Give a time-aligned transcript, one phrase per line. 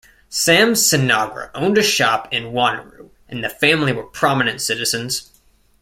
[0.29, 5.29] Sam Sinagra owned a shop in Wanneroo, and the family were prominent citizens.